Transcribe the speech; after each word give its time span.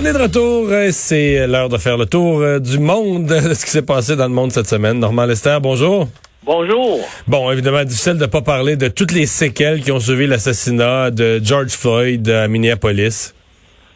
On 0.00 0.04
est 0.04 0.12
de 0.12 0.18
retour. 0.18 0.68
C'est 0.92 1.48
l'heure 1.48 1.68
de 1.68 1.76
faire 1.76 1.96
le 1.96 2.06
tour 2.06 2.40
euh, 2.40 2.60
du 2.60 2.78
monde, 2.78 3.26
de 3.26 3.52
ce 3.52 3.64
qui 3.64 3.72
s'est 3.72 3.84
passé 3.84 4.14
dans 4.14 4.28
le 4.28 4.32
monde 4.32 4.52
cette 4.52 4.68
semaine. 4.68 5.00
Normand 5.00 5.24
Lester, 5.24 5.58
bonjour. 5.60 6.06
Bonjour. 6.44 7.00
Bon, 7.26 7.50
évidemment, 7.50 7.82
difficile 7.82 8.14
de 8.14 8.20
ne 8.20 8.26
pas 8.26 8.40
parler 8.40 8.76
de 8.76 8.86
toutes 8.86 9.10
les 9.10 9.26
séquelles 9.26 9.82
qui 9.82 9.90
ont 9.90 9.98
suivi 9.98 10.28
l'assassinat 10.28 11.10
de 11.10 11.40
George 11.42 11.70
Floyd 11.70 12.28
à 12.28 12.46
Minneapolis. 12.46 13.34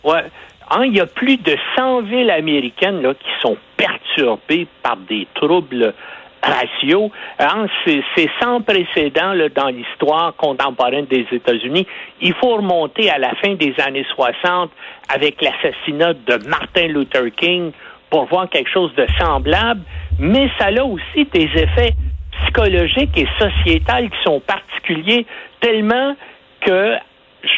Ouais. 0.02 0.24
Hein, 0.70 0.86
il 0.86 0.96
y 0.96 1.00
a 1.00 1.06
plus 1.06 1.36
de 1.36 1.56
100 1.76 2.02
villes 2.02 2.30
américaines 2.30 3.00
là, 3.00 3.14
qui 3.14 3.30
sont 3.40 3.56
perturbées 3.76 4.66
par 4.82 4.96
des 5.08 5.28
troubles 5.36 5.94
ratio. 6.42 7.10
Hein, 7.38 7.66
c'est 7.86 8.30
sans 8.40 8.60
précédent 8.60 9.32
là, 9.32 9.48
dans 9.48 9.68
l'histoire 9.68 10.34
contemporaine 10.36 11.06
des 11.06 11.26
États-Unis. 11.30 11.86
Il 12.20 12.34
faut 12.34 12.56
remonter 12.56 13.10
à 13.10 13.18
la 13.18 13.34
fin 13.36 13.54
des 13.54 13.74
années 13.80 14.06
60 14.14 14.70
avec 15.08 15.40
l'assassinat 15.40 16.14
de 16.14 16.48
Martin 16.48 16.88
Luther 16.88 17.30
King 17.36 17.72
pour 18.10 18.26
voir 18.26 18.48
quelque 18.48 18.70
chose 18.70 18.94
de 18.94 19.06
semblable, 19.18 19.80
mais 20.18 20.50
ça 20.58 20.66
a 20.66 20.84
aussi 20.84 21.24
des 21.32 21.48
effets 21.54 21.94
psychologiques 22.42 23.16
et 23.16 23.26
sociétals 23.38 24.10
qui 24.10 24.22
sont 24.24 24.40
particuliers 24.40 25.26
tellement 25.60 26.14
que 26.60 26.96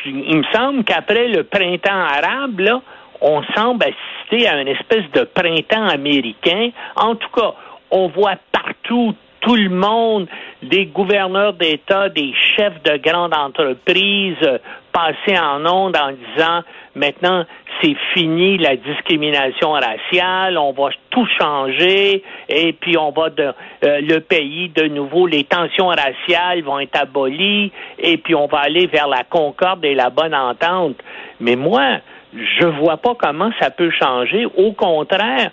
il 0.07 0.39
me 0.39 0.45
semble 0.53 0.85
qu'après 0.85 1.29
le 1.29 1.45
printemps 1.45 1.91
arabe, 1.93 2.61
là, 2.61 2.81
on 3.21 3.43
semble 3.55 3.85
assister 3.85 4.49
à 4.49 4.61
une 4.61 4.69
espèce 4.69 5.11
de 5.13 5.25
printemps 5.25 5.89
américain. 5.89 6.71
En 6.97 7.15
tout 7.15 7.29
cas, 7.31 7.55
on 7.95 8.09
voit 8.09 8.37
partout 8.51 9.15
tout 9.41 9.57
le 9.57 9.69
monde, 9.69 10.27
des 10.63 10.87
gouverneurs 10.87 11.53
d'État, 11.53 12.09
des 12.09 12.33
chefs 12.57 12.83
de 12.83 12.97
grandes 12.97 13.35
entreprises, 13.35 14.49
passer 14.91 15.39
en 15.39 15.65
ondes 15.67 15.97
en 15.97 16.13
disant 16.13 16.63
maintenant 16.95 17.45
c'est 17.83 17.97
fini 18.15 18.57
la 18.59 18.77
discrimination 18.77 19.73
raciale, 19.73 20.57
on 20.57 20.73
va 20.73 20.89
tout 21.11 21.27
changer 21.39 22.23
et 22.49 22.73
puis 22.73 22.97
on 22.97 23.11
va 23.11 23.31
de 23.31 23.43
euh, 23.85 24.01
le 24.01 24.21
pays 24.21 24.71
de 24.71 24.85
nouveau 24.85 25.27
les 25.27 25.45
tensions 25.45 25.89
raciales 25.89 26.63
vont 26.63 26.81
être 26.81 26.99
abolies 26.99 27.71
et 27.99 28.17
puis 28.17 28.35
on 28.35 28.47
va 28.47 28.61
aller 28.61 28.87
vers 28.87 29.09
la 29.09 29.25
concorde 29.25 29.85
et 29.85 29.95
la 29.95 30.11
bonne 30.11 30.35
entente. 30.35 30.97
Mais 31.41 31.57
moi, 31.57 31.99
je 32.35 32.67
vois 32.67 32.97
pas 32.97 33.15
comment 33.15 33.51
ça 33.61 33.71
peut 33.71 33.91
changer. 33.91 34.47
Au 34.57 34.73
contraire, 34.73 35.51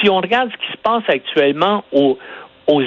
si 0.00 0.10
on 0.10 0.16
regarde 0.16 0.50
ce 0.50 0.66
qui 0.66 0.72
se 0.72 0.78
passe 0.78 1.02
actuellement 1.08 1.84
aux, 1.92 2.18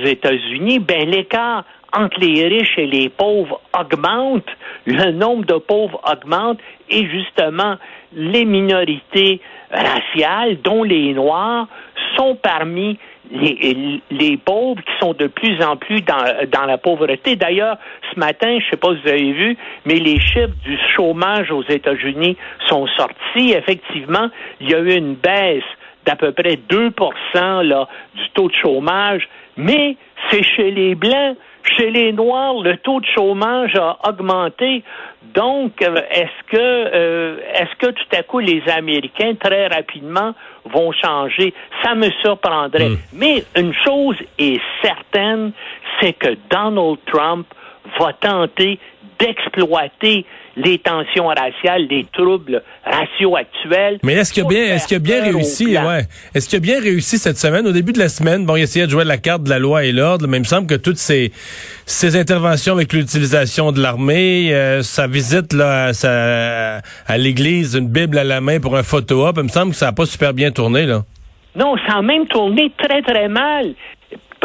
États-Unis, 0.04 0.80
ben 0.80 1.10
l'écart 1.10 1.64
entre 1.94 2.20
les 2.20 2.48
riches 2.48 2.78
et 2.78 2.88
les 2.88 3.10
pauvres 3.10 3.62
augmente, 3.78 4.46
le 4.86 5.12
nombre 5.12 5.46
de 5.46 5.54
pauvres 5.54 6.02
augmente 6.12 6.60
et 6.90 7.08
justement 7.08 7.76
les 8.14 8.46
minorités 8.46 9.40
raciales, 9.72 10.62
dont 10.62 10.84
les 10.84 11.14
Noirs, 11.14 11.68
sont 12.18 12.36
parmi 12.36 12.98
les, 13.32 14.38
pauvres 14.38 14.82
qui 14.82 14.92
sont 15.00 15.14
de 15.14 15.28
plus 15.28 15.62
en 15.64 15.78
plus 15.78 16.02
dans, 16.02 16.24
dans 16.52 16.66
la 16.66 16.78
pauvreté. 16.78 17.36
D'ailleurs, 17.36 17.78
ce 18.14 18.20
matin, 18.20 18.60
je 18.60 18.66
ne 18.66 18.70
sais 18.72 18.78
pas 18.78 18.90
si 18.90 19.02
vous 19.02 19.10
avez 19.10 19.32
vu, 19.34 19.58
mais 19.86 19.96
les 19.96 20.20
chiffres 20.20 20.56
du 20.64 20.78
chômage 20.96 21.52
aux 21.52 21.64
États-Unis 21.64 22.38
sont 22.68 22.88
sortis. 22.98 23.52
Effectivement, 23.52 24.30
il 24.62 24.70
y 24.70 24.76
a 24.76 24.80
eu 24.80 24.96
une 24.96 25.16
baisse 25.16 25.64
d'à 26.06 26.16
peu 26.16 26.32
près 26.32 26.58
2% 26.70 27.64
là, 27.64 27.88
du 28.16 28.30
taux 28.34 28.48
de 28.48 28.56
chômage, 28.56 29.28
mais 29.58 29.98
c'est 30.30 30.44
chez 30.44 30.72
les 30.72 30.96
Blancs. 30.96 31.36
Chez 31.76 31.90
les 31.90 32.14
Noirs, 32.14 32.62
le 32.62 32.78
taux 32.78 33.00
de 33.00 33.06
chômage 33.14 33.76
a 33.76 33.98
augmenté. 34.08 34.84
Donc, 35.34 35.82
euh, 35.82 36.02
est-ce 36.10 36.52
que, 36.52 36.58
euh, 36.58 37.38
est-ce 37.54 37.76
que 37.78 37.92
tout 37.92 38.16
à 38.16 38.24
coup 38.24 38.40
les 38.40 38.64
Américains 38.70 39.36
très 39.36 39.68
rapidement 39.68 40.34
vont 40.66 40.92
changer? 40.92 41.54
Ça 41.84 41.96
me 41.96 42.10
surprendrait. 42.22 42.90
Hmm. 42.90 42.98
Mais 43.14 43.44
une 43.56 43.74
chose 43.86 44.16
est 44.40 44.62
certaine, 44.82 45.52
c'est 46.00 46.14
que 46.14 46.38
Donald 46.50 46.98
Trump 47.06 47.48
va 48.00 48.14
tenter 48.14 48.80
d'exploiter 49.20 50.26
les 50.56 50.80
tensions 50.80 51.28
raciales, 51.28 51.88
les 51.90 52.06
troubles 52.12 52.64
raciaux 52.84 53.36
actuels. 53.36 54.00
Mais 54.04 54.14
est-ce 54.14 54.34
qu'il 54.34 54.44
a 54.44 54.48
bien, 54.48 54.64
est-ce 54.76 54.88
qu'il 54.88 54.98
a 54.98 55.00
bien 55.00 55.24
réussi, 55.24 55.78
ouais. 55.78 56.08
Est-ce 56.34 56.50
qu'il 56.50 56.58
a 56.58 56.60
bien 56.60 56.80
réussi 56.80 57.18
cette 57.18 57.38
semaine? 57.38 57.68
Au 57.68 57.72
début 57.72 57.94
de 57.94 58.00
la 58.00 58.10
semaine, 58.10 58.46
bon, 58.46 58.56
il 58.56 58.64
essayait 58.64 58.86
de 58.86 58.92
jouer 58.92 59.04
la 59.04 59.18
carte 59.18 59.44
de 59.44 59.50
la 59.50 59.60
loi 59.60 59.86
et 59.86 59.92
l'ordre, 59.92 60.28
mais 60.28 60.38
il 60.38 60.42
me 60.42 60.46
semble 60.46 60.68
que 60.68 60.76
toutes 60.76 60.98
ces, 60.98 61.32
ces 61.86 62.16
interventions 62.16 62.74
avec 62.74 62.92
l'utilisation 62.94 63.72
de 63.72 63.82
l'armée, 63.82 64.54
euh, 64.54 64.82
sa 64.82 65.06
visite, 65.08 65.54
là, 65.54 65.92
à, 66.04 66.82
à 67.06 67.18
l'église, 67.18 67.76
une 67.76 67.90
Bible 67.90 68.18
à 68.18 68.24
la 68.24 68.42
main 68.42 68.60
pour 68.60 68.76
un 68.78 68.84
photo-op, 68.84 69.36
il 69.38 69.44
me 69.44 69.50
semble 69.50 69.72
que 69.72 69.78
ça 69.78 69.88
n'a 69.88 69.92
pas 69.94 70.06
super 70.06 70.34
bien 70.34 70.52
tourné, 70.52 70.86
là. 70.86 71.04
Non, 71.56 71.76
ça 71.88 71.98
a 71.98 72.02
même 72.04 72.28
tourné 72.28 72.72
très, 72.78 73.02
très 73.02 73.28
mal. 73.28 73.74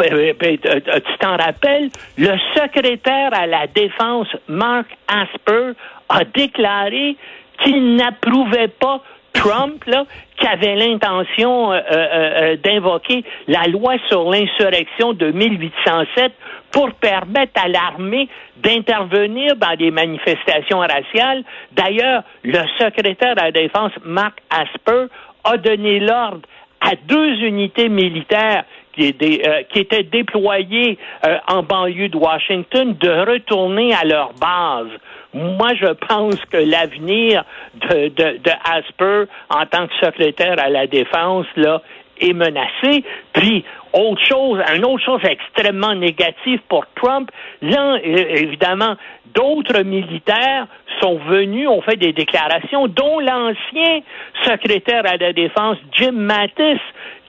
Euh, 0.01 0.33
euh, 0.43 0.57
tu 0.65 1.17
t'en 1.19 1.37
rappelles, 1.37 1.89
le 2.17 2.35
secrétaire 2.55 3.29
à 3.33 3.45
la 3.45 3.67
défense, 3.67 4.27
Mark 4.47 4.87
Asper, 5.07 5.71
a 6.09 6.23
déclaré 6.23 7.15
qu'il 7.63 7.95
n'approuvait 7.95 8.67
pas 8.67 9.01
Trump, 9.33 9.83
là, 9.85 10.05
qui 10.37 10.47
avait 10.47 10.75
l'intention 10.75 11.71
euh, 11.71 12.55
d'invoquer 12.57 13.23
la 13.47 13.63
loi 13.67 13.95
sur 14.07 14.29
l'insurrection 14.29 15.13
de 15.13 15.31
1807 15.31 16.33
pour 16.71 16.91
permettre 16.93 17.61
à 17.63 17.67
l'armée 17.67 18.29
d'intervenir 18.57 19.55
dans 19.55 19.75
des 19.75 19.91
manifestations 19.91 20.79
raciales. 20.79 21.43
D'ailleurs, 21.71 22.23
le 22.43 22.59
secrétaire 22.79 23.33
à 23.37 23.45
la 23.45 23.51
défense, 23.51 23.91
Mark 24.03 24.39
Asper, 24.49 25.05
a 25.43 25.57
donné 25.57 25.99
l'ordre 25.99 26.41
à 26.79 26.95
deux 27.07 27.43
unités 27.43 27.89
militaires 27.89 28.65
qui, 28.93 29.15
euh, 29.21 29.63
étaient 29.75 30.03
déployés 30.03 30.97
euh, 31.25 31.37
en 31.47 31.63
banlieue 31.63 32.09
de 32.09 32.17
Washington 32.17 32.95
de 32.99 33.09
retourner 33.09 33.93
à 33.93 34.05
leur 34.05 34.33
base. 34.33 34.89
Moi, 35.33 35.73
je 35.75 35.91
pense 36.07 36.35
que 36.51 36.57
l'avenir 36.57 37.43
de, 37.89 38.09
de, 38.09 38.37
de 38.37 38.51
Asper 38.65 39.23
en 39.49 39.65
tant 39.65 39.87
que 39.87 39.93
secrétaire 40.01 40.55
à 40.59 40.69
la 40.69 40.85
défense 40.85 41.47
là 41.55 41.81
est 42.23 42.33
menacé. 42.33 43.03
Puis 43.33 43.63
autre 43.93 44.21
chose, 44.25 44.59
une 44.75 44.85
autre 44.85 45.03
chose 45.03 45.21
extrêmement 45.23 45.93
négative 45.93 46.59
pour 46.67 46.85
Trump, 46.95 47.29
là, 47.61 47.97
évidemment, 48.03 48.95
d'autres 49.33 49.83
militaires 49.83 50.67
sont 51.01 51.17
venus, 51.17 51.67
ont 51.67 51.81
fait 51.81 51.97
des 51.97 52.13
déclarations, 52.13 52.87
dont 52.87 53.19
l'ancien 53.19 54.01
secrétaire 54.45 55.03
à 55.05 55.17
la 55.17 55.33
défense, 55.33 55.77
Jim 55.93 56.13
Mattis, 56.13 56.79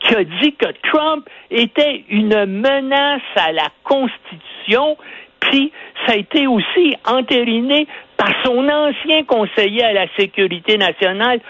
qui 0.01 0.15
a 0.15 0.25
dit 0.25 0.55
que 0.55 0.67
Trump 0.91 1.29
était 1.51 2.05
une 2.09 2.45
menace 2.47 3.23
à 3.37 3.53
la 3.53 3.69
Constitution, 3.83 4.97
puis 5.41 5.73
ça 6.07 6.13
a 6.13 6.17
été 6.17 6.47
aussi 6.47 6.95
entériné 7.07 7.87
par 8.17 8.31
son 8.45 8.69
ancien 8.69 9.25
conseiller 9.25 9.85
à 9.85 9.93
la 9.93 10.07
sécurité 10.17 10.79
nationale, 10.79 11.41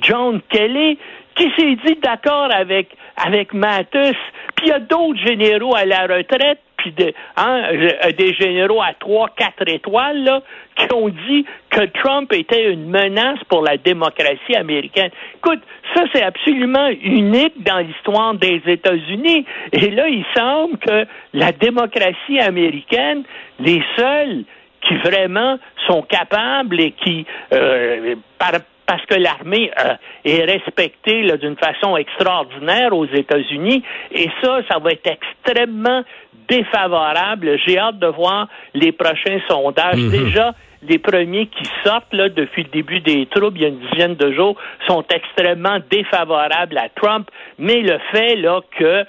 John 0.00 0.40
Kelly, 0.50 0.98
qui 1.34 1.50
s'est 1.56 1.76
dit 1.86 1.98
d'accord 2.02 2.48
avec, 2.52 2.88
avec. 3.16 3.50
Puis 3.50 4.66
il 4.66 4.68
y 4.68 4.72
a 4.72 4.80
d'autres 4.80 5.20
généraux 5.24 5.74
à 5.74 5.84
la 5.84 6.02
retraite 6.02 6.60
puis 6.80 6.94
hein, 7.36 7.62
euh, 7.72 8.12
des 8.16 8.34
généraux 8.34 8.80
à 8.80 8.92
trois, 8.98 9.28
quatre 9.36 9.68
étoiles, 9.68 10.24
là, 10.24 10.42
qui 10.76 10.86
ont 10.94 11.08
dit 11.08 11.44
que 11.68 11.84
Trump 12.00 12.32
était 12.32 12.72
une 12.72 12.88
menace 12.88 13.38
pour 13.48 13.62
la 13.62 13.76
démocratie 13.76 14.54
américaine. 14.56 15.10
Écoute, 15.36 15.60
ça, 15.94 16.04
c'est 16.12 16.22
absolument 16.22 16.88
unique 16.88 17.62
dans 17.62 17.78
l'histoire 17.78 18.34
des 18.34 18.62
États-Unis. 18.66 19.44
Et 19.72 19.90
là, 19.90 20.08
il 20.08 20.24
semble 20.34 20.78
que 20.78 21.06
la 21.34 21.52
démocratie 21.52 22.38
américaine, 22.40 23.24
les 23.58 23.82
seuls 23.96 24.44
qui 24.82 24.94
vraiment 24.96 25.58
sont 25.86 26.02
capables 26.02 26.80
et 26.80 26.92
qui, 26.92 27.26
euh, 27.52 28.14
par, 28.38 28.52
parce 28.90 29.06
que 29.06 29.14
l'armée 29.14 29.70
euh, 29.78 29.94
est 30.24 30.42
respectée 30.42 31.22
d'une 31.38 31.56
façon 31.56 31.96
extraordinaire 31.96 32.92
aux 32.92 33.06
États-Unis. 33.06 33.84
Et 34.10 34.28
ça, 34.42 34.62
ça 34.68 34.80
va 34.80 34.90
être 34.90 35.06
extrêmement 35.06 36.02
défavorable. 36.48 37.56
J'ai 37.64 37.78
hâte 37.78 38.00
de 38.00 38.08
voir 38.08 38.48
les 38.74 38.90
prochains 38.90 39.38
sondages. 39.48 39.94
Mhm. 39.94 40.10
Déjà, 40.10 40.54
les 40.82 40.98
premiers 40.98 41.46
qui 41.46 41.70
sortent 41.84 42.12
là, 42.12 42.28
depuis 42.30 42.64
le 42.64 42.70
début 42.70 42.98
des 42.98 43.26
troubles, 43.26 43.58
il 43.58 43.62
y 43.62 43.64
a 43.66 43.68
une 43.68 43.78
dizaine 43.92 44.16
de 44.16 44.32
jours, 44.32 44.56
sont 44.88 45.04
extrêmement 45.14 45.78
défavorables 45.88 46.76
à 46.76 46.88
Trump. 46.88 47.30
Mais 47.60 47.82
le 47.82 47.96
fait 48.10 48.34
là 48.34 48.60
que 48.76 49.04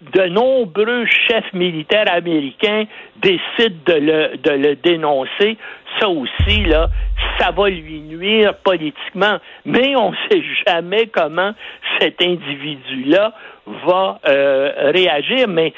de 0.00 0.28
nombreux 0.28 1.06
chefs 1.06 1.52
militaires 1.52 2.12
américains 2.12 2.84
décident 3.16 3.80
de 3.86 3.94
le, 3.94 4.36
de 4.36 4.50
le 4.50 4.76
dénoncer, 4.76 5.56
ça 5.98 6.08
aussi, 6.08 6.64
là, 6.64 6.88
ça 7.38 7.50
va 7.50 7.68
lui 7.70 8.00
nuire 8.00 8.54
politiquement. 8.62 9.38
Mais 9.64 9.96
on 9.96 10.10
ne 10.10 10.16
sait 10.30 10.42
jamais 10.66 11.06
comment 11.06 11.52
cet 11.98 12.20
individu-là 12.20 13.32
va 13.86 14.20
euh, 14.28 14.90
réagir. 14.92 15.48
Mais, 15.48 15.72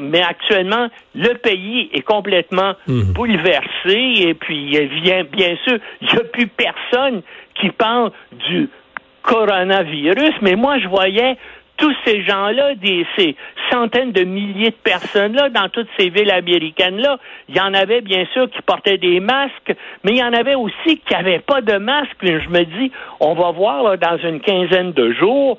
mais 0.00 0.22
actuellement, 0.22 0.88
le 1.14 1.34
pays 1.34 1.90
est 1.92 2.02
complètement 2.02 2.74
mhm. 2.86 3.12
bouleversé 3.12 4.28
et 4.28 4.34
puis, 4.34 4.78
bien, 5.02 5.24
bien 5.24 5.56
sûr, 5.64 5.78
il 6.00 6.08
n'y 6.08 6.18
a 6.18 6.24
plus 6.24 6.46
personne 6.46 7.22
qui 7.54 7.70
parle 7.70 8.12
du 8.48 8.68
coronavirus, 9.22 10.34
mais 10.40 10.56
moi, 10.56 10.78
je 10.78 10.88
voyais 10.88 11.36
tous 11.82 11.94
ces 12.06 12.22
gens-là, 12.22 12.74
ces 13.18 13.34
centaines 13.68 14.12
de 14.12 14.22
milliers 14.22 14.70
de 14.70 14.76
personnes-là, 14.84 15.48
dans 15.48 15.68
toutes 15.68 15.88
ces 15.98 16.10
villes 16.10 16.30
américaines-là, 16.30 17.18
il 17.48 17.56
y 17.56 17.60
en 17.60 17.74
avait 17.74 18.02
bien 18.02 18.24
sûr 18.32 18.48
qui 18.50 18.62
portaient 18.62 18.98
des 18.98 19.18
masques, 19.18 19.74
mais 20.04 20.12
il 20.12 20.18
y 20.18 20.22
en 20.22 20.32
avait 20.32 20.54
aussi 20.54 21.00
qui 21.04 21.12
n'avaient 21.12 21.40
pas 21.40 21.60
de 21.60 21.78
masque. 21.78 22.14
je 22.22 22.48
me 22.50 22.62
dis, 22.64 22.92
on 23.18 23.34
va 23.34 23.50
voir 23.50 23.98
dans 23.98 24.16
une 24.18 24.38
quinzaine 24.38 24.92
de 24.92 25.12
jours 25.14 25.58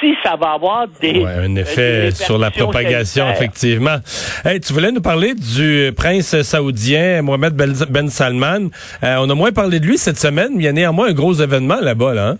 si 0.00 0.16
ça 0.24 0.34
va 0.34 0.54
avoir 0.54 0.88
des... 1.00 1.24
un 1.24 1.54
effet 1.54 2.10
sur 2.10 2.36
la 2.36 2.50
propagation, 2.50 3.30
effectivement. 3.30 3.98
Hey, 4.44 4.58
tu 4.58 4.72
voulais 4.72 4.90
nous 4.90 5.02
parler 5.02 5.34
du 5.34 5.92
prince 5.96 6.42
saoudien 6.42 7.22
Mohamed 7.22 7.54
Ben 7.54 8.08
Salman. 8.08 8.70
Euh, 9.04 9.18
on 9.20 9.30
a 9.30 9.34
moins 9.36 9.52
parlé 9.52 9.78
de 9.78 9.86
lui 9.86 9.98
cette 9.98 10.18
semaine, 10.18 10.50
mais 10.56 10.64
il 10.64 10.66
y 10.66 10.68
a 10.68 10.72
néanmoins 10.72 11.10
un 11.10 11.14
gros 11.14 11.34
événement 11.34 11.78
là-bas, 11.80 12.14
là. 12.14 12.28
Hein? 12.30 12.36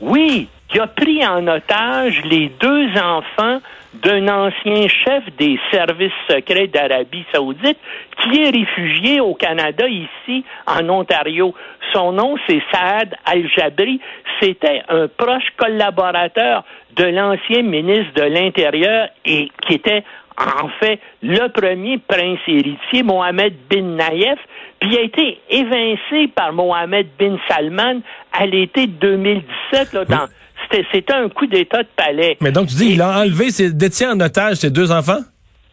Oui, 0.00 0.46
qui 0.68 0.78
a 0.78 0.86
pris 0.86 1.26
en 1.26 1.46
otage 1.46 2.22
les 2.24 2.50
deux 2.60 2.88
enfants 3.00 3.60
d'un 3.94 4.28
ancien 4.28 4.86
chef 4.86 5.24
des 5.38 5.58
services 5.70 6.12
secrets 6.28 6.66
d'Arabie 6.66 7.24
saoudite 7.32 7.78
qui 8.22 8.42
est 8.42 8.50
réfugié 8.50 9.20
au 9.20 9.34
Canada, 9.34 9.86
ici, 9.88 10.44
en 10.66 10.88
Ontario. 10.88 11.54
Son 11.92 12.12
nom, 12.12 12.36
c'est 12.46 12.62
Saad 12.70 13.14
Al-Jabri. 13.24 14.00
C'était 14.40 14.82
un 14.88 15.08
proche 15.08 15.50
collaborateur 15.56 16.64
de 16.96 17.04
l'ancien 17.04 17.62
ministre 17.62 18.12
de 18.14 18.22
l'Intérieur 18.22 19.08
et 19.24 19.50
qui 19.66 19.74
était 19.74 20.04
en 20.38 20.68
fait 20.80 21.00
le 21.22 21.48
premier 21.48 21.98
prince 21.98 22.38
héritier, 22.46 23.02
Mohamed 23.02 23.54
bin 23.68 23.96
Naïef, 23.96 24.38
puis 24.78 24.96
a 24.96 25.00
été 25.02 25.40
évincé 25.50 26.28
par 26.34 26.52
Mohamed 26.52 27.08
bin 27.18 27.36
Salman 27.48 28.00
à 28.32 28.46
l'été 28.46 28.86
2017 28.86 29.92
là, 29.94 30.04
dans 30.04 30.26
c'était 30.70 31.14
un 31.14 31.28
coup 31.28 31.46
d'État 31.46 31.82
de 31.82 31.88
palais. 31.96 32.36
Mais 32.40 32.52
donc, 32.52 32.68
tu 32.68 32.74
dis, 32.74 32.92
il 32.92 33.02
a 33.02 33.20
enlevé, 33.20 33.50
ses, 33.50 33.72
détient 33.72 34.12
en 34.12 34.20
otage 34.20 34.56
ses 34.56 34.70
deux 34.70 34.92
enfants? 34.92 35.20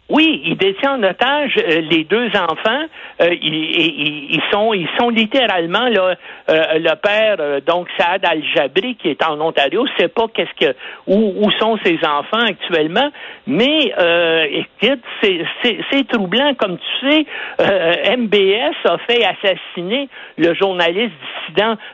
Oui, 0.08 0.44
il 0.46 0.56
détient 0.56 1.00
en 1.00 1.04
otage 1.04 1.58
euh, 1.58 1.82
les 1.82 2.04
deux 2.04 2.28
enfants. 2.28 2.86
Euh, 3.22 3.34
ils, 3.42 4.42
sont, 4.52 4.72
ils 4.74 4.88
sont 5.00 5.10
littéralement 5.10 5.88
là. 5.88 6.16
Euh, 6.48 6.78
le 6.78 6.96
père, 6.96 7.62
donc 7.66 7.88
Saad 7.98 8.24
Al-Jabri, 8.24 8.98
qui 8.98 9.10
est 9.10 9.26
en 9.26 9.42
Ontario, 9.42 9.84
sait 9.98 10.10
pas 10.10 10.28
qu'est-ce 10.32 10.64
que 10.64 10.76
où, 11.08 11.34
où, 11.38 11.52
sont 11.60 11.80
ses 11.84 11.98
enfants 12.06 12.46
actuellement. 12.46 13.10
Mais 13.48 13.94
écoute, 14.52 15.02
c'est 15.24 16.08
troublant, 16.08 16.54
comme 16.54 16.78
tu 16.78 17.10
sais. 17.10 17.26
MBS 18.16 18.76
a 18.86 18.98
fait 19.08 19.24
assassiner 19.26 20.08
le 20.38 20.54
journaliste 20.54 21.14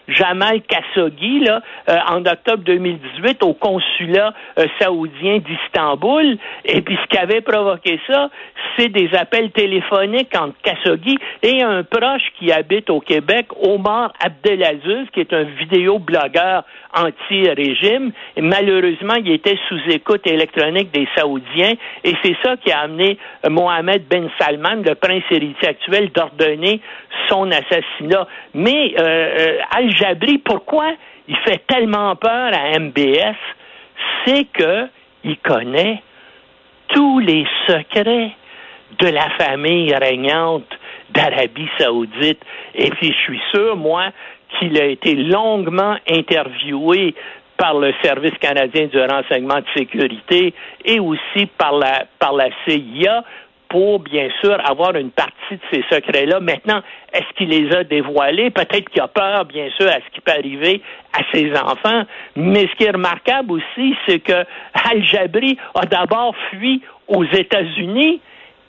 Jamal 0.07 0.61
Khashoggi 0.61 1.39
là 1.39 1.61
en 2.09 2.25
octobre 2.25 2.63
2018 2.63 3.43
au 3.43 3.53
consulat 3.53 4.33
saoudien 4.79 5.39
d'Istanbul. 5.39 6.37
Et 6.65 6.81
puis 6.81 6.97
ce 7.01 7.07
qui 7.07 7.17
avait 7.17 7.41
provoqué 7.41 7.99
ça, 8.07 8.29
c'est 8.77 8.89
des 8.89 9.09
appels 9.15 9.51
téléphoniques 9.51 10.35
entre 10.37 10.55
Khashoggi 10.63 11.17
et 11.43 11.61
un 11.61 11.83
proche 11.83 12.23
qui 12.39 12.51
habite 12.51 12.89
au 12.89 12.99
Québec, 12.99 13.47
Omar 13.61 14.13
Abdelaziz, 14.23 15.07
qui 15.13 15.21
est 15.21 15.33
un 15.33 15.43
vidéoblogueur 15.43 16.63
anti-régime. 16.95 18.11
Malheureusement, 18.37 19.15
il 19.15 19.31
était 19.31 19.57
sous 19.67 19.79
écoute 19.89 20.25
électronique 20.27 20.91
des 20.91 21.07
Saoudiens 21.15 21.73
et 22.03 22.13
c'est 22.23 22.35
ça 22.43 22.57
qui 22.57 22.71
a 22.71 22.81
amené 22.81 23.17
Mohamed 23.49 24.03
Ben 24.09 24.29
Salman, 24.39 24.81
le 24.85 24.95
prince 24.95 25.23
héritier 25.31 25.69
actuel, 25.69 26.11
d'ordonner 26.11 26.81
son 27.29 27.49
assassinat. 27.51 28.27
Mais 28.53 28.93
euh, 28.99 29.40
euh, 29.41 29.59
Al-Jabri, 29.71 30.37
pourquoi 30.39 30.93
il 31.27 31.35
fait 31.37 31.65
tellement 31.67 32.15
peur 32.15 32.51
à 32.53 32.77
MBS? 32.79 33.35
C'est 34.25 34.45
que 34.45 34.87
il 35.23 35.37
connaît 35.37 36.01
tous 36.89 37.19
les 37.19 37.45
secrets 37.67 38.31
de 38.99 39.07
la 39.07 39.29
famille 39.31 39.93
régnante 39.95 40.67
d'Arabie 41.11 41.69
saoudite. 41.77 42.41
Et 42.75 42.89
puis, 42.91 43.13
je 43.13 43.17
suis 43.23 43.41
sûr, 43.53 43.75
moi, 43.75 44.07
qu'il 44.59 44.79
a 44.79 44.85
été 44.85 45.15
longuement 45.15 45.95
interviewé 46.09 47.15
par 47.57 47.75
le 47.75 47.93
Service 48.03 48.37
canadien 48.39 48.87
du 48.87 48.99
renseignement 48.99 49.59
de 49.59 49.65
sécurité 49.75 50.53
et 50.83 50.99
aussi 50.99 51.45
par 51.57 51.73
la, 51.73 52.05
par 52.19 52.33
la 52.33 52.49
CIA 52.65 53.23
pour, 53.71 53.99
bien 53.99 54.27
sûr, 54.41 54.57
avoir 54.69 54.95
une 54.97 55.11
partie 55.11 55.33
de 55.51 55.59
ces 55.71 55.83
secrets-là. 55.89 56.41
Maintenant, 56.41 56.81
est-ce 57.13 57.37
qu'il 57.37 57.49
les 57.49 57.73
a 57.73 57.85
dévoilés? 57.85 58.49
Peut-être 58.49 58.89
qu'il 58.89 59.01
a 59.01 59.07
peur, 59.07 59.45
bien 59.45 59.69
sûr, 59.77 59.87
à 59.87 59.95
ce 59.95 60.13
qui 60.13 60.19
peut 60.19 60.33
arriver 60.33 60.81
à 61.13 61.21
ses 61.33 61.53
enfants. 61.53 62.03
Mais 62.35 62.67
ce 62.67 62.75
qui 62.75 62.83
est 62.83 62.91
remarquable 62.91 63.53
aussi, 63.53 63.95
c'est 64.05 64.19
que 64.19 64.45
Al-Jabri 64.91 65.57
a 65.73 65.85
d'abord 65.85 66.35
fui 66.49 66.81
aux 67.07 67.23
États-Unis. 67.23 68.19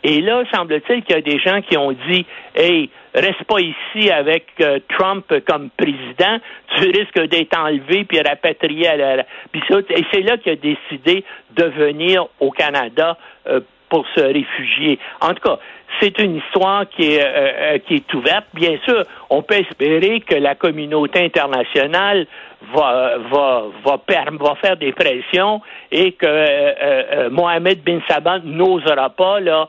Et 0.05 0.21
là, 0.21 0.45
semble-t-il 0.55 1.03
qu'il 1.03 1.17
y 1.17 1.19
a 1.19 1.23
des 1.23 1.39
gens 1.41 1.61
qui 1.63 1.77
ont 1.77 1.93
dit, 2.09 2.25
hey, 2.55 2.89
reste 3.13 3.43
pas 3.45 3.59
ici 3.61 4.09
avec 4.11 4.47
euh, 4.61 4.79
Trump 4.89 5.25
comme 5.49 5.71
président, 5.71 6.39
tu 6.77 6.85
risques 6.91 7.29
d'être 7.29 7.59
enlevé 7.59 8.05
puis 8.05 8.21
rapatrié 8.21 8.89
à 8.89 8.97
la. 8.97 9.23
et 9.53 10.05
c'est 10.13 10.23
là 10.23 10.39
qu'il 10.39 10.53
a 10.53 10.57
décidé 10.57 11.25
de 11.57 11.65
venir 11.65 12.27
au 12.41 12.51
Canada 12.51 13.17
euh, 13.47 13.61
pour 13.93 14.07
se 14.17 14.23
réfugier. 14.23 14.99
En 15.21 15.35
tout 15.35 15.43
cas, 15.47 15.59
c'est 16.01 16.19
une 16.19 16.37
histoire 16.37 16.89
qui 16.89 17.13
est, 17.13 17.23
euh, 17.23 17.27
euh, 17.27 17.79
qui 17.87 17.97
est 17.97 18.15
ouverte. 18.15 18.47
Bien 18.55 18.79
sûr, 18.87 19.05
on 19.29 19.43
peut 19.43 19.57
espérer 19.57 20.21
que 20.21 20.35
la 20.35 20.55
communauté 20.55 21.23
internationale 21.23 22.27
va, 22.75 23.19
va, 23.31 23.65
va, 23.85 24.01
va 24.07 24.55
faire 24.55 24.77
des 24.79 24.93
pressions 24.93 25.61
et 25.91 26.13
que 26.13 26.25
euh, 26.27 27.29
Mohamed 27.29 27.83
bin 27.85 28.01
Saban 28.09 28.39
n'osera 28.45 29.11
pas 29.11 29.41
là, 29.41 29.69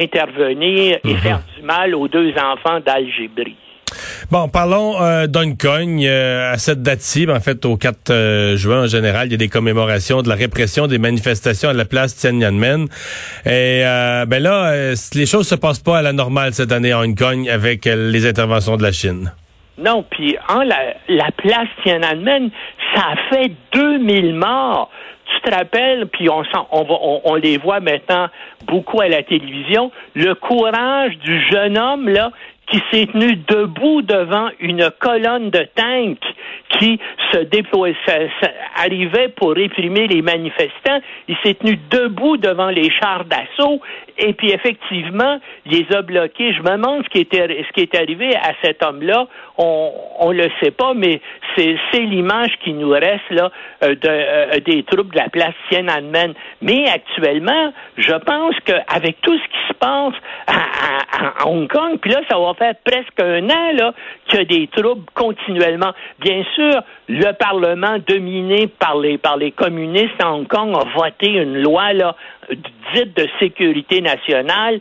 intervenir 0.00 0.98
et 1.04 1.14
mhm. 1.14 1.18
faire 1.18 1.40
du 1.56 1.62
mal 1.64 1.96
aux 1.96 2.06
deux 2.06 2.32
enfants 2.38 2.78
d'Algérie. 2.78 3.56
Bon, 4.30 4.48
parlons 4.48 5.00
euh, 5.00 5.26
euh, 5.26 6.52
à 6.52 6.58
cette 6.58 6.82
date-ci, 6.82 7.26
ben, 7.26 7.36
en 7.36 7.40
fait, 7.40 7.64
au 7.64 7.76
4 7.76 8.10
euh, 8.10 8.56
juin 8.56 8.82
en 8.82 8.86
général, 8.86 9.28
il 9.28 9.32
y 9.32 9.34
a 9.34 9.38
des 9.38 9.48
commémorations 9.48 10.22
de 10.22 10.28
la 10.28 10.34
répression 10.34 10.86
des 10.86 10.98
manifestations 10.98 11.68
à 11.68 11.72
la 11.72 11.84
place 11.84 12.16
Tiananmen. 12.16 12.86
Et 13.44 13.82
euh, 13.84 14.26
ben 14.26 14.42
là, 14.42 14.92
les 15.14 15.26
choses 15.26 15.46
se 15.46 15.54
passent 15.54 15.80
pas 15.80 15.98
à 15.98 16.02
la 16.02 16.12
normale 16.12 16.52
cette 16.52 16.72
année 16.72 16.92
à 16.92 17.00
Hong 17.00 17.16
Kong 17.16 17.48
avec 17.48 17.84
les 17.84 18.26
interventions 18.26 18.76
de 18.76 18.82
la 18.82 18.92
Chine. 18.92 19.32
Non, 19.78 20.04
puis 20.08 20.36
en 20.48 20.62
la, 20.62 20.94
la 21.08 21.30
place 21.36 21.68
Tiananmen, 21.82 22.50
ça 22.94 23.02
a 23.12 23.16
fait 23.34 23.52
2000 23.72 24.34
morts. 24.34 24.90
Tu 25.26 25.50
te 25.50 25.54
rappelles, 25.54 26.06
puis 26.06 26.30
on, 26.30 26.42
on, 26.70 27.20
on, 27.24 27.34
les 27.34 27.58
voit 27.58 27.80
maintenant 27.80 28.28
beaucoup 28.66 29.00
à 29.00 29.08
la 29.08 29.22
télévision, 29.22 29.90
le 30.14 30.34
courage 30.34 31.18
du 31.18 31.42
jeune 31.50 31.76
homme 31.76 32.08
là 32.08 32.30
qui 32.70 32.82
s'est 32.90 33.06
tenu 33.06 33.36
debout 33.36 34.02
devant 34.02 34.48
une 34.60 34.90
colonne 34.98 35.50
de 35.50 35.66
tanks 35.74 36.34
qui 36.78 36.98
se 37.32 37.38
déployait, 37.38 37.96
arrivait 38.76 39.28
pour 39.28 39.52
réprimer 39.52 40.08
les 40.08 40.22
manifestants. 40.22 41.00
Il 41.28 41.36
s'est 41.44 41.54
tenu 41.54 41.78
debout 41.90 42.36
devant 42.36 42.70
les 42.70 42.90
chars 42.90 43.24
d'assaut 43.24 43.80
et 44.18 44.32
puis 44.32 44.50
effectivement, 44.50 45.38
il 45.66 45.72
les 45.72 45.96
a 45.96 46.02
bloqués. 46.02 46.52
Je 46.54 46.62
me 46.62 46.76
demande 46.76 47.04
ce 47.04 47.08
qui 47.10 47.18
était, 47.18 47.46
ce 47.46 47.72
qui 47.72 47.82
est 47.82 47.94
arrivé 47.94 48.34
à 48.34 48.52
cet 48.62 48.82
homme-là. 48.82 49.26
On, 49.58 49.92
on 50.20 50.32
le 50.32 50.48
sait 50.60 50.70
pas, 50.70 50.94
mais 50.94 51.20
c'est, 51.56 51.76
l'image 51.94 52.52
qui 52.62 52.72
nous 52.72 52.90
reste 52.90 53.30
là 53.30 53.50
euh, 53.82 53.94
euh, 54.04 54.60
des 54.60 54.82
troupes 54.84 55.12
de 55.12 55.18
la 55.18 55.28
place 55.28 55.54
Tiananmen. 55.68 56.34
Mais 56.62 56.88
actuellement, 56.88 57.72
je 57.96 58.14
pense 58.14 58.54
qu'avec 58.64 59.20
tout 59.22 59.36
ce 59.36 59.44
qui 59.44 59.68
se 59.68 59.74
passe 59.74 60.14
à 61.18 61.46
Hong 61.46 61.68
Kong, 61.68 61.98
puis 62.00 62.10
là, 62.10 62.20
ça 62.28 62.38
va 62.38 62.54
faire 62.54 62.74
presque 62.84 63.20
un 63.20 63.48
an 63.48 63.72
là 63.72 63.94
qu'il 64.28 64.38
y 64.38 64.42
a 64.42 64.44
des 64.44 64.66
troubles 64.68 65.04
continuellement. 65.14 65.92
Bien 66.20 66.44
sûr, 66.54 66.82
le 67.08 67.32
Parlement 67.32 67.98
dominé 68.06 68.66
par 68.66 68.98
les 68.98 69.18
par 69.18 69.36
les 69.36 69.52
communistes 69.52 70.22
à 70.22 70.32
Hong 70.32 70.46
Kong 70.46 70.74
a 70.76 70.84
voté 70.98 71.30
une 71.30 71.62
loi 71.62 71.92
là 71.92 72.14
dite 72.94 73.16
de 73.16 73.28
sécurité 73.40 74.00
nationale, 74.00 74.80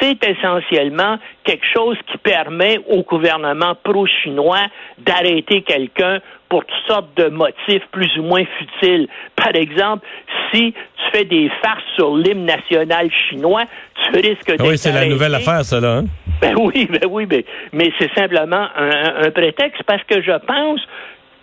c'est 0.00 0.22
essentiellement 0.26 1.18
quelque 1.44 1.64
chose 1.72 1.96
qui 2.10 2.18
permet 2.18 2.80
au 2.88 3.02
gouvernement 3.02 3.74
pro-chinois 3.82 4.66
d'arrêter 4.98 5.62
quelqu'un 5.62 6.20
pour 6.48 6.64
toutes 6.64 6.86
sortes 6.86 7.16
de 7.16 7.28
motifs 7.28 7.82
plus 7.92 8.16
ou 8.18 8.22
moins 8.22 8.44
futiles. 8.58 9.08
Par 9.34 9.54
exemple, 9.54 10.06
si 10.52 10.72
tu 10.72 11.10
fais 11.12 11.24
des 11.24 11.50
farces 11.62 11.84
sur 11.94 12.16
l'hymne 12.16 12.44
national 12.46 13.10
chinois, 13.28 13.64
tu 14.04 14.20
risques 14.20 14.46
d'être 14.46 14.66
Oui, 14.66 14.78
c'est 14.78 14.92
la 14.92 15.06
nouvelle 15.06 15.34
affaire, 15.34 15.64
ça, 15.64 15.80
là. 15.80 15.98
Hein? 15.98 16.04
Ben 16.40 16.54
oui, 16.58 16.86
ben 16.90 17.08
oui, 17.08 17.26
mais, 17.28 17.44
mais 17.72 17.92
c'est 17.98 18.12
simplement 18.14 18.68
un, 18.76 19.30
prétexte 19.30 19.82
parce 19.84 20.02
que 20.04 20.22
je 20.22 20.38
pense 20.46 20.80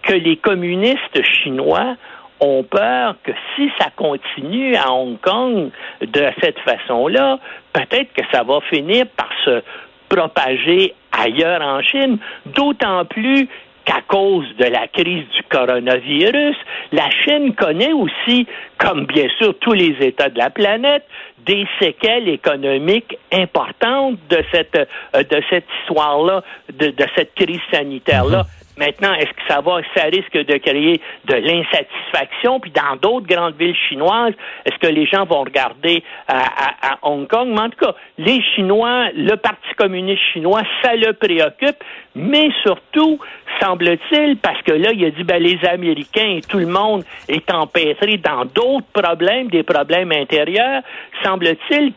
que 0.04 0.14
les 0.14 0.38
communistes 0.38 1.24
chinois 1.24 1.96
ont 2.40 2.64
peur 2.64 3.16
que 3.24 3.32
si 3.56 3.72
ça 3.80 3.88
continue 3.96 4.76
à 4.76 4.92
Hong 4.92 5.20
Kong 5.22 5.70
de 6.02 6.26
cette 6.42 6.60
façon-là, 6.60 7.40
peut-être 7.72 8.12
que 8.14 8.24
ça 8.32 8.44
va 8.44 8.60
finir 8.70 9.06
par 9.16 9.30
se 9.46 9.62
propager 10.10 10.94
ailleurs 11.12 11.62
en 11.62 11.82
Chine, 11.82 12.18
d'autant 12.46 13.06
plus 13.06 13.48
qu'à 13.86 14.02
cause 14.08 14.48
de 14.58 14.66
la 14.66 14.88
crise 14.88 15.26
du 15.36 15.44
coronavirus, 15.50 16.56
la 16.92 17.10
Chine 17.10 17.54
connaît 17.56 17.94
aussi, 17.94 18.48
comme 18.78 19.06
bien 19.06 19.28
sûr 19.38 19.58
tous 19.60 19.74
les 19.74 19.96
États 20.02 20.30
de 20.30 20.38
la 20.38 20.50
planète, 20.50 21.06
des 21.46 21.68
séquelles 21.80 22.30
économiques 22.30 23.18
importantes 23.32 24.18
de 24.30 24.44
cette 24.52 24.76
euh, 24.76 25.24
de 25.24 25.42
cette 25.50 25.68
histoire-là, 25.82 26.44
de, 26.72 26.88
de 26.88 27.06
cette 27.16 27.34
crise 27.36 27.60
sanitaire-là. 27.72 28.46
Maintenant, 28.78 29.14
est-ce 29.14 29.30
que 29.30 29.48
ça 29.48 29.62
va, 29.62 29.82
ça 29.96 30.06
risque 30.06 30.34
de 30.34 30.58
créer 30.58 31.00
de 31.26 31.36
l'insatisfaction? 31.36 32.60
Puis 32.60 32.72
dans 32.72 32.96
d'autres 32.96 33.28
grandes 33.28 33.56
villes 33.56 33.76
chinoises, 33.90 34.34
est-ce 34.66 34.78
que 34.80 34.92
les 34.92 35.06
gens 35.06 35.26
vont 35.26 35.42
regarder 35.42 36.04
à, 36.28 36.98
Hong 37.04 37.28
Kong? 37.28 37.50
Mais 37.50 37.62
en 37.62 37.70
tout 37.70 37.86
cas, 37.86 37.96
les 38.18 38.42
Chinois, 38.56 39.10
le 39.16 39.36
Parti 39.36 39.74
communiste 39.78 40.22
chinois, 40.34 40.62
ça 40.82 40.96
le 40.96 41.14
préoccupe, 41.14 41.84
mais 42.16 42.50
surtout, 42.64 43.20
semble-t-il, 43.62 44.38
parce 44.38 44.62
que 44.64 44.72
là, 44.72 44.92
il 44.92 45.06
a 45.06 45.12
dit, 45.12 45.24
ben, 45.24 45.42
les 45.42 45.60
Américains 45.66 46.38
et 46.38 46.42
tout 46.42 46.60
le 46.60 46.68
monde 46.68 47.04
est 47.30 47.52
empêtré 47.52 48.18
dans 48.18 48.46
d'autres 48.46 48.88
problèmes, 48.94 49.50
des 49.50 49.64
problèmes 49.64 50.12
intérieurs, 50.12 50.82
semble-t-il 51.24 51.94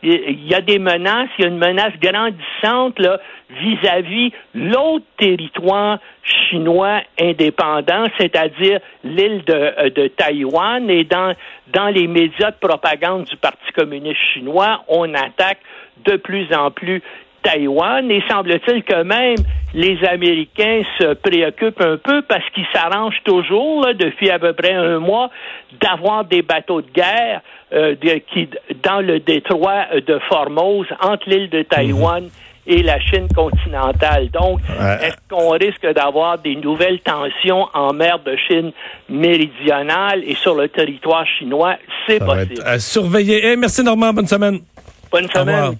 qu'il 0.00 0.46
y 0.46 0.54
a 0.54 0.60
des 0.60 0.78
menaces, 0.78 1.28
il 1.38 1.42
y 1.42 1.44
a 1.44 1.48
une 1.48 1.58
menace 1.58 1.92
grandissante, 2.00 3.00
vis-à-vis 3.50 4.32
l'autre 4.54 5.04
territoire 5.18 5.98
chinois 6.22 7.00
indépendant, 7.20 8.04
c'est-à-dire 8.18 8.80
l'île 9.04 9.42
de, 9.44 9.52
euh, 9.52 9.90
de, 9.90 10.08
Taïwan. 10.08 10.88
Et 10.88 11.04
dans, 11.04 11.34
dans 11.72 11.88
les 11.88 12.06
médias 12.06 12.50
de 12.50 12.56
propagande 12.56 13.24
du 13.24 13.36
Parti 13.36 13.72
communiste 13.74 14.20
chinois, 14.32 14.84
on 14.88 15.12
attaque 15.14 15.60
de 16.04 16.16
plus 16.16 16.52
en 16.54 16.70
plus 16.70 17.02
Taïwan 17.42 18.10
et 18.10 18.22
semble-t-il 18.28 18.82
que 18.82 19.02
même 19.02 19.36
les 19.74 19.98
Américains 20.04 20.82
se 20.98 21.14
préoccupent 21.14 21.80
un 21.80 21.96
peu 21.96 22.22
parce 22.22 22.44
qu'ils 22.54 22.66
s'arrangent 22.72 23.22
toujours, 23.24 23.86
depuis 23.94 24.30
à 24.30 24.38
peu 24.38 24.52
près 24.52 24.72
un 24.72 24.98
mois, 24.98 25.30
d'avoir 25.80 26.24
des 26.24 26.42
bateaux 26.42 26.82
de 26.82 26.90
guerre 26.90 27.40
euh, 27.72 27.94
qui, 28.32 28.48
dans 28.82 29.00
le 29.00 29.20
détroit 29.20 29.86
de 30.06 30.18
Formose, 30.28 30.88
entre 31.00 31.28
l'île 31.28 31.48
de 31.50 31.62
Taïwan 31.62 32.24
mhm. 32.24 32.30
et 32.66 32.82
la 32.82 32.98
Chine 32.98 33.28
continentale. 33.34 34.28
Donc, 34.30 34.60
est-ce 35.02 35.16
qu'on 35.28 35.50
risque 35.50 35.86
d'avoir 35.94 36.38
des 36.38 36.56
nouvelles 36.56 37.00
tensions 37.00 37.68
en 37.72 37.92
mer 37.92 38.18
de 38.24 38.36
Chine 38.48 38.72
méridionale 39.08 40.22
et 40.26 40.34
sur 40.34 40.54
le 40.54 40.68
territoire 40.68 41.26
chinois? 41.38 41.76
C'est 42.08 42.18
possible. 42.18 42.62
À 42.64 42.78
surveiller. 42.80 43.52
Eh, 43.52 43.56
merci 43.56 43.84
Normand, 43.84 44.12
bonne 44.12 44.26
semaine. 44.26 44.58
Bonne 45.10 45.28
semaine. 45.28 45.76